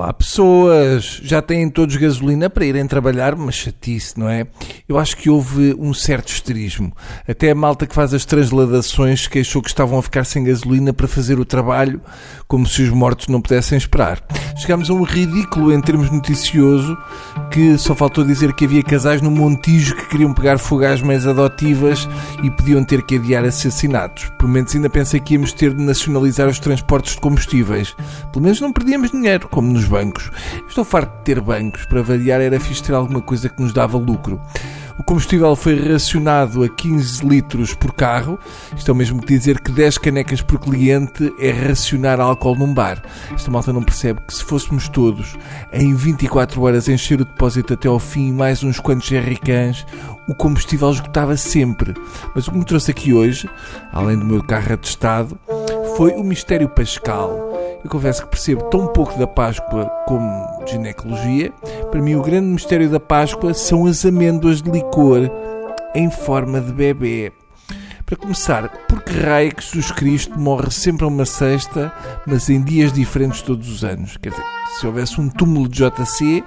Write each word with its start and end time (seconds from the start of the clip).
Olá 0.00 0.14
pessoas, 0.14 1.20
já 1.22 1.42
têm 1.42 1.68
todos 1.68 1.94
gasolina 1.96 2.48
para 2.48 2.64
irem 2.64 2.86
trabalhar, 2.86 3.36
mas 3.36 3.54
chatice, 3.54 4.18
não 4.18 4.30
é? 4.30 4.46
Eu 4.88 4.98
acho 4.98 5.14
que 5.14 5.28
houve 5.28 5.76
um 5.78 5.92
certo 5.92 6.28
esterismo. 6.28 6.90
Até 7.28 7.50
a 7.50 7.54
malta 7.54 7.86
que 7.86 7.94
faz 7.94 8.14
as 8.14 8.24
transladações 8.24 9.26
queixou 9.26 9.60
que 9.60 9.68
estavam 9.68 9.98
a 9.98 10.02
ficar 10.02 10.24
sem 10.24 10.42
gasolina 10.42 10.94
para 10.94 11.06
fazer 11.06 11.38
o 11.38 11.44
trabalho, 11.44 12.00
como 12.48 12.66
se 12.66 12.80
os 12.80 12.88
mortos 12.88 13.28
não 13.28 13.42
pudessem 13.42 13.76
esperar. 13.76 14.22
Chegámos 14.56 14.88
a 14.88 14.94
um 14.94 15.02
ridículo 15.02 15.70
em 15.70 15.82
termos 15.82 16.10
noticioso, 16.10 16.96
que 17.50 17.76
só 17.76 17.94
faltou 17.94 18.24
dizer 18.24 18.54
que 18.54 18.64
havia 18.64 18.82
casais 18.82 19.20
no 19.20 19.30
Montijo 19.30 19.94
que 19.96 20.08
queriam 20.08 20.32
pegar 20.32 20.56
fogo 20.56 20.86
às 20.86 21.02
mães 21.02 21.26
adotivas 21.26 22.08
e 22.42 22.50
podiam 22.50 22.82
ter 22.82 23.02
que 23.02 23.16
adiar 23.16 23.44
assassinatos. 23.44 24.30
Por 24.38 24.48
menos 24.48 24.74
ainda 24.74 24.88
pensei 24.88 25.20
que 25.20 25.34
íamos 25.34 25.52
ter 25.52 25.74
de 25.74 25.82
nacionalizar 25.82 26.48
os 26.48 26.58
transportes 26.58 27.16
de 27.16 27.20
combustíveis. 27.20 27.94
Pelo 28.32 28.44
menos 28.44 28.62
não 28.62 28.72
perdíamos 28.72 29.10
dinheiro, 29.10 29.46
como 29.46 29.70
nos 29.70 29.89
bancos. 29.90 30.30
Estou 30.66 30.84
farto 30.84 31.18
de 31.18 31.24
ter 31.24 31.40
bancos. 31.40 31.84
Para 31.84 32.02
variar, 32.02 32.40
era 32.40 32.58
fixe 32.58 32.82
ter 32.82 32.94
alguma 32.94 33.20
coisa 33.20 33.48
que 33.48 33.60
nos 33.60 33.72
dava 33.72 33.98
lucro. 33.98 34.40
O 35.00 35.02
combustível 35.02 35.56
foi 35.56 35.92
racionado 35.92 36.62
a 36.62 36.68
15 36.68 37.26
litros 37.26 37.74
por 37.74 37.94
carro. 37.94 38.38
Isto 38.76 38.90
é 38.90 38.92
o 38.92 38.94
mesmo 38.94 39.18
que 39.18 39.34
dizer 39.34 39.58
que 39.58 39.72
10 39.72 39.96
canecas 39.96 40.42
por 40.42 40.58
cliente 40.58 41.32
é 41.38 41.50
racionar 41.50 42.20
álcool 42.20 42.54
num 42.54 42.74
bar. 42.74 43.02
Esta 43.34 43.50
malta 43.50 43.72
não 43.72 43.82
percebe 43.82 44.20
que 44.26 44.34
se 44.34 44.44
fôssemos 44.44 44.90
todos 44.90 45.38
em 45.72 45.94
24 45.94 46.62
horas 46.62 46.86
encher 46.86 47.18
o 47.18 47.24
depósito 47.24 47.72
até 47.72 47.88
ao 47.88 47.98
fim, 47.98 48.30
mais 48.30 48.62
uns 48.62 48.78
quantos 48.78 49.08
jerrycans, 49.08 49.86
o 50.28 50.34
combustível 50.34 50.90
esgotava 50.90 51.34
sempre. 51.34 51.94
Mas 52.34 52.46
o 52.46 52.52
que 52.52 52.58
me 52.58 52.64
trouxe 52.66 52.90
aqui 52.90 53.14
hoje, 53.14 53.48
além 53.92 54.18
do 54.18 54.24
meu 54.26 54.42
carro 54.44 54.74
atestado, 54.74 55.38
foi 56.00 56.12
o 56.12 56.24
mistério 56.24 56.66
pascal. 56.66 57.30
Eu 57.84 57.90
confesso 57.90 58.22
que 58.22 58.30
percebo 58.30 58.62
tão 58.70 58.86
pouco 58.86 59.18
da 59.18 59.26
Páscoa 59.26 59.84
como 60.06 60.64
de 60.64 60.70
ginecologia. 60.70 61.52
Para 61.90 62.00
mim, 62.00 62.14
o 62.14 62.22
grande 62.22 62.46
mistério 62.46 62.88
da 62.88 62.98
Páscoa 62.98 63.52
são 63.52 63.84
as 63.84 64.02
amêndoas 64.06 64.62
de 64.62 64.70
licor 64.70 65.30
em 65.94 66.10
forma 66.10 66.58
de 66.58 66.72
bebê. 66.72 67.32
Para 68.10 68.18
começar, 68.18 68.68
por 68.88 69.02
que 69.02 69.16
raio 69.20 69.54
que 69.54 69.62
Jesus 69.62 69.92
Cristo 69.92 70.36
morre 70.36 70.68
sempre 70.72 71.04
a 71.04 71.06
uma 71.06 71.24
sexta, 71.24 71.92
mas 72.26 72.50
em 72.50 72.60
dias 72.60 72.92
diferentes 72.92 73.40
todos 73.40 73.68
os 73.68 73.84
anos? 73.84 74.16
Quer 74.16 74.30
dizer, 74.30 74.42
se 74.80 74.84
houvesse 74.84 75.20
um 75.20 75.28
túmulo 75.28 75.68
de 75.68 75.78
JC, 75.78 76.42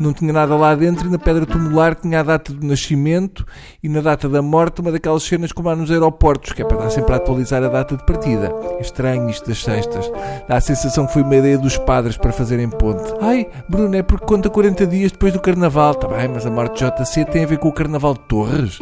não 0.00 0.12
tinha 0.12 0.32
nada 0.32 0.56
lá 0.56 0.74
dentro 0.74 1.06
e 1.06 1.10
na 1.12 1.16
pedra 1.16 1.46
tumular 1.46 1.94
tinha 1.94 2.18
a 2.18 2.22
data 2.24 2.52
do 2.52 2.66
nascimento 2.66 3.46
e 3.80 3.88
na 3.88 4.00
data 4.00 4.28
da 4.28 4.42
morte 4.42 4.80
uma 4.80 4.90
daquelas 4.90 5.22
cenas 5.22 5.52
como 5.52 5.68
há 5.68 5.76
nos 5.76 5.88
aeroportos, 5.88 6.52
que 6.52 6.62
é 6.62 6.64
para 6.64 6.78
dar 6.78 6.90
sempre 6.90 7.12
a 7.12 7.16
atualizar 7.18 7.62
a 7.62 7.68
data 7.68 7.96
de 7.96 8.04
partida. 8.04 8.52
É 8.76 8.80
estranho 8.80 9.30
isto 9.30 9.46
das 9.46 9.62
sextas. 9.62 10.10
Dá 10.48 10.56
a 10.56 10.60
sensação 10.60 11.06
que 11.06 11.12
foi 11.12 11.22
uma 11.22 11.36
ideia 11.36 11.56
dos 11.56 11.78
padres 11.78 12.16
para 12.16 12.32
fazerem 12.32 12.68
ponte. 12.68 13.14
Ai, 13.20 13.46
Bruno, 13.68 13.94
é 13.94 14.02
porque 14.02 14.26
conta 14.26 14.50
40 14.50 14.84
dias 14.88 15.12
depois 15.12 15.32
do 15.32 15.38
Carnaval. 15.38 15.92
Está 15.92 16.08
bem, 16.08 16.26
mas 16.26 16.44
a 16.44 16.50
morte 16.50 16.84
de 16.84 16.90
JC 16.90 17.24
tem 17.26 17.44
a 17.44 17.46
ver 17.46 17.58
com 17.58 17.68
o 17.68 17.72
Carnaval 17.72 18.14
de 18.14 18.20
Torres. 18.22 18.80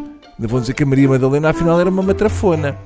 Vão 0.49 0.61
dizer 0.61 0.75
que 0.75 0.83
a 0.83 0.87
Maria 0.87 1.09
Madalena 1.09 1.51
afinal 1.51 1.81
era 1.81 1.91
uma 1.91 2.03
matrafona. 2.03 2.77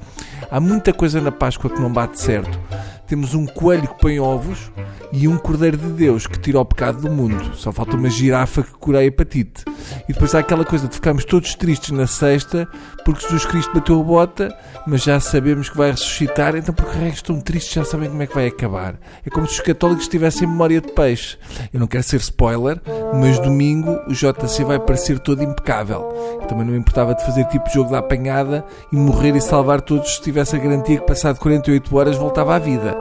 Há 0.51 0.61
muita 0.61 0.93
coisa 0.93 1.21
na 1.21 1.33
Páscoa 1.33 1.71
que 1.71 1.81
não 1.81 1.93
bate 1.93 2.21
certo. 2.21 2.59
Temos 3.07 3.35
um 3.35 3.47
coelho 3.47 3.87
que 3.87 4.01
põe 4.01 4.19
ovos 4.19 4.71
e 5.13 5.29
um 5.29 5.39
cordeiro 5.39 5.77
de 5.77 5.89
Deus 5.89 6.27
que 6.27 6.39
tira 6.39 6.59
o 6.59 6.65
pecado 6.65 7.01
do 7.01 7.11
mundo. 7.11 7.55
Só 7.55 7.71
falta 7.71 7.97
uma 7.97 8.11
girafa 8.11 8.63
que 8.63 8.73
cura 8.73 8.99
a 8.99 9.05
hepatite. 9.05 9.65
E 10.09 10.13
depois 10.13 10.35
há 10.35 10.41
aquela 10.41 10.65
coisa 10.65 10.89
de 10.89 10.95
ficarmos 10.95 11.25
todos 11.25 11.55
tristes 11.55 11.91
na 11.91 12.07
sexta 12.07 12.69
porque 13.05 13.23
Jesus 13.23 13.47
Cristo 13.47 13.73
bateu 13.73 14.01
a 14.01 14.03
bota, 14.03 14.57
mas 14.87 15.05
já 15.05 15.21
sabemos 15.21 15.69
que 15.69 15.77
vai 15.77 15.93
ressuscitar, 15.93 16.57
então 16.57 16.75
porque 16.75 16.99
reis 16.99 17.15
estão 17.15 17.41
tristes 17.41 17.73
já 17.73 17.85
sabem 17.85 18.09
como 18.09 18.23
é 18.23 18.27
que 18.27 18.35
vai 18.35 18.49
acabar. 18.49 18.97
É 19.25 19.31
como 19.31 19.47
se 19.47 19.55
os 19.55 19.61
católicos 19.61 20.09
tivessem 20.09 20.49
memória 20.49 20.81
de 20.81 20.93
peixe. 20.93 21.39
Eu 21.73 21.79
não 21.79 21.87
quero 21.87 22.03
ser 22.03 22.17
spoiler, 22.17 22.81
mas 23.15 23.39
domingo 23.39 23.99
o 24.07 24.13
JC 24.13 24.65
vai 24.65 24.79
parecer 24.79 25.19
todo 25.19 25.43
impecável. 25.43 26.09
Também 26.49 26.67
não 26.67 26.77
importava 26.77 27.15
de 27.15 27.25
fazer 27.25 27.45
tipo 27.47 27.71
jogo 27.71 27.91
da 27.91 27.99
apanhada 27.99 28.65
e 28.93 28.97
morrer 28.97 29.37
e 29.37 29.41
salvar 29.41 29.81
todos 29.81 30.17
se 30.17 30.23
tivesse 30.23 30.57
a 30.57 30.59
garantia 30.59 30.99
que 30.99 31.07
passado 31.07 31.39
48 31.39 31.97
horas 31.97 32.17
voltava 32.17 32.55
à 32.55 32.59
vida. 32.59 32.97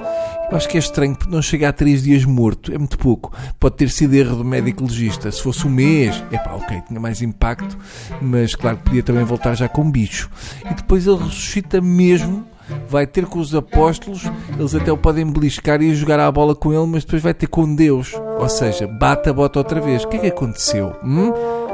Eu 0.50 0.58
acho 0.58 0.70
que 0.70 0.78
é 0.78 0.80
estranho 0.80 1.16
porque 1.16 1.34
não 1.34 1.42
chega 1.42 1.70
a 1.70 1.74
3 1.74 2.04
dias 2.04 2.24
morto, 2.24 2.74
é 2.74 2.78
muito 2.78 2.98
pouco. 2.98 3.34
Pode 3.60 3.76
ter 3.76 3.90
sido 3.90 4.14
erro 4.14 4.38
do 4.38 4.46
médico 4.46 4.84
legista. 4.84 5.32
Se 5.32 5.42
fosse 5.42 5.66
um 5.66 5.72
mês, 5.72 6.24
é 6.32 6.38
pá, 6.38 6.54
ok, 6.54 6.84
tinha 6.88 7.00
mais 7.00 7.22
impacto, 7.22 7.78
mas 8.22 8.54
claro 8.54 8.78
que 8.78 8.84
podia 8.84 9.04
também 9.04 9.24
voltar 9.24 9.56
já 9.56 9.68
com 9.68 9.90
bicho. 9.90 10.30
E 10.70 10.74
depois 10.74 11.08
ele 11.08 11.18
ressuscita 11.18 11.82
mesmo 11.82 12.46
vai 12.88 13.06
ter 13.06 13.26
com 13.26 13.40
os 13.40 13.54
apóstolos, 13.54 14.24
eles 14.58 14.76
até 14.76 14.92
o 14.92 14.98
podem 14.98 15.26
beliscar 15.26 15.82
e 15.82 15.94
jogar 15.96 16.20
a 16.20 16.32
bola 16.32 16.56
com 16.56 16.74
ele, 16.74 16.86
mas 16.88 17.04
depois 17.04 17.22
vai 17.22 17.34
ter 17.34 17.48
com 17.48 17.74
Deus. 17.76 18.14
Ou 18.40 18.50
seja, 18.50 18.88
bate 18.88 19.30
a 19.30 19.34
bota 19.34 19.60
outra 19.60 19.80
vez. 19.80 20.04
O 20.04 20.08
que 20.08 20.18
é 20.18 20.20
que 20.20 20.28
aconteceu? 20.28 20.96
Hum? 21.04 21.32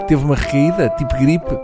Teve 0.08 0.24
uma 0.24 0.36
recaída, 0.36 0.90
tipo 0.98 1.18
gripe? 1.18 1.58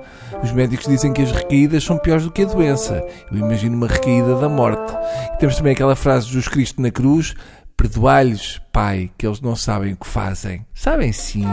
Os 0.43 0.51
médicos 0.51 0.87
dizem 0.87 1.11
que 1.11 1.21
as 1.21 1.31
recaídas 1.31 1.83
são 1.83 1.97
piores 1.97 2.23
do 2.23 2.31
que 2.31 2.43
a 2.43 2.45
doença. 2.45 3.03
Eu 3.31 3.39
imagino 3.39 3.75
uma 3.75 3.87
recaída 3.87 4.35
da 4.35 4.47
morte. 4.47 4.93
E 5.33 5.37
temos 5.37 5.55
também 5.55 5.73
aquela 5.73 5.95
frase 5.95 6.27
de 6.27 6.33
Jesus 6.33 6.47
Cristo 6.47 6.81
na 6.81 6.91
cruz: 6.91 7.33
Perdoai-lhes, 7.77 8.59
Pai, 8.73 9.11
que 9.15 9.27
eles 9.27 9.39
não 9.39 9.55
sabem 9.55 9.93
o 9.93 9.97
que 9.97 10.07
fazem. 10.07 10.65
Sabem 10.73 11.11
sim, 11.11 11.45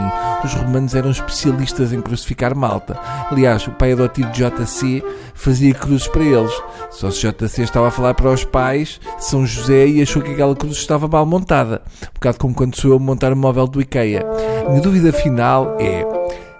os 0.42 0.54
romanos 0.54 0.94
eram 0.94 1.10
especialistas 1.10 1.92
em 1.92 2.00
crucificar 2.00 2.56
malta. 2.56 2.98
Aliás, 3.30 3.66
o 3.66 3.72
pai 3.72 3.92
adotivo 3.92 4.30
de 4.30 4.42
JC 4.42 5.04
fazia 5.34 5.74
cruzes 5.74 6.08
para 6.08 6.24
eles. 6.24 6.52
Só 6.90 7.10
se 7.10 7.20
JC 7.20 7.62
estava 7.62 7.88
a 7.88 7.90
falar 7.90 8.14
para 8.14 8.30
os 8.30 8.42
pais, 8.42 8.98
São 9.18 9.46
José, 9.46 9.86
e 9.86 10.00
achou 10.00 10.22
que 10.22 10.32
aquela 10.32 10.56
cruz 10.56 10.78
estava 10.78 11.06
mal 11.06 11.26
montada. 11.26 11.82
Um 12.02 12.14
bocado 12.14 12.38
como 12.38 12.54
quando 12.54 12.80
sou 12.80 12.92
eu 12.92 12.96
a 12.96 13.00
montar 13.00 13.30
um 13.30 13.36
móvel 13.36 13.66
do 13.66 13.82
IKEA. 13.82 14.24
A 14.66 14.70
minha 14.70 14.80
dúvida 14.80 15.12
final 15.12 15.76
é: 15.78 16.06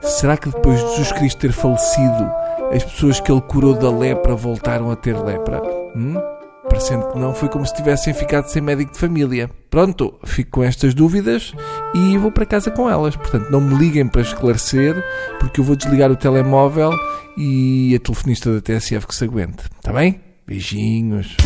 será 0.03 0.37
que 0.37 0.51
depois 0.51 0.79
de 0.79 0.91
Jesus 0.91 1.13
Cristo 1.13 1.39
ter 1.39 1.53
falecido, 1.53 2.31
as 2.71 2.85
pessoas 2.85 3.19
que 3.19 3.33
ele 3.33 3.41
curou 3.41 3.73
da 3.73 3.91
lepra 3.91 4.35
voltaram 4.35 4.91
a 4.91 4.97
ter 4.97 5.17
lepra? 5.17 5.63
Hum? 5.97 6.34
Parecendo 6.69 7.09
que 7.09 7.19
não, 7.19 7.35
foi 7.35 7.49
como 7.49 7.67
se 7.67 7.75
tivessem 7.75 8.15
ficado 8.15 8.47
sem 8.47 8.63
médico 8.63 8.93
de 8.93 8.99
família. 8.99 9.51
Pronto, 9.71 10.15
fico 10.25 10.51
com 10.53 10.65
estas 10.65 10.95
dúvidas 10.95 11.53
e 11.95 12.17
vou 12.19 12.31
para 12.31 12.47
casa 12.47 12.71
com 12.71 12.89
elas. 12.89 13.17
Portanto, 13.17 13.51
não 13.51 13.61
me 13.61 13.75
liguem 13.77 14.07
para 14.07 14.23
esclarecer, 14.23 15.03
porque 15.39 15.61
eu 15.61 15.65
vou 15.65 15.77
desligar 15.77 16.11
o 16.11 16.17
telemóvel 16.17 16.93
e 17.37 17.95
a 17.95 17.99
telefonista 17.99 18.53
da 18.53 18.61
TSF 18.61 19.07
que 19.07 19.15
se 19.15 19.25
aguente. 19.25 19.65
Está 19.77 19.93
bem? 19.93 20.21
Beijinhos. 20.47 21.37